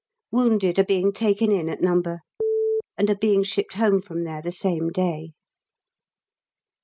Wounded 0.31 0.79
are 0.79 0.83
being 0.83 1.13
taken 1.13 1.51
in 1.51 1.69
at 1.69 1.79
No., 1.79 2.01
and 2.97 3.07
are 3.07 3.13
being 3.15 3.43
shipped 3.43 3.73
home 3.75 4.01
from 4.01 4.23
there 4.23 4.41
the 4.41 4.51
same 4.51 4.89
day. 4.89 5.33